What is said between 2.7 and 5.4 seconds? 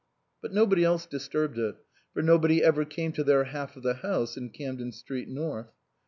came to their half of the house in Camden Street